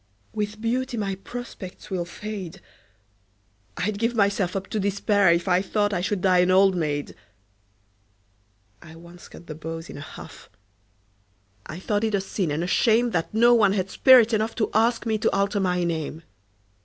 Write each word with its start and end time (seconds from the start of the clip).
With 0.33 0.59
beauty 0.59 0.97
my 0.97 1.13
prospects 1.13 1.91
will 1.91 2.05
fade 2.05 2.59
I'd 3.77 3.99
give 3.99 4.15
myself 4.15 4.55
up 4.55 4.65
to 4.69 4.79
despair 4.79 5.31
If 5.31 5.47
I 5.47 5.61
thought 5.61 5.93
I 5.93 6.01
should 6.01 6.21
die 6.21 6.39
an 6.39 6.49
old 6.49 6.75
maid! 6.75 7.13
I 8.81 8.95
once 8.95 9.27
cut 9.27 9.45
the 9.45 9.53
beaux 9.53 9.81
in 9.87 9.97
a 9.97 10.01
huff 10.01 10.49
I 11.67 11.77
thought 11.77 12.03
it 12.03 12.15
a 12.15 12.21
sin 12.21 12.49
and 12.49 12.63
a 12.63 12.67
shame 12.67 13.11
That 13.11 13.31
no 13.31 13.53
one 13.53 13.73
had 13.73 13.91
spirit 13.91 14.33
enough 14.33 14.55
To 14.55 14.71
ask 14.73 15.05
me 15.05 15.19
to 15.19 15.29
alter 15.35 15.59
my 15.59 15.83
name. 15.83 16.23